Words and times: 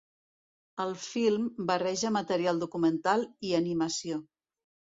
El 0.85 0.93
film 1.03 1.45
barreja 1.71 2.13
material 2.17 2.65
documental 2.65 3.27
i 3.51 3.55
animació. 3.63 4.21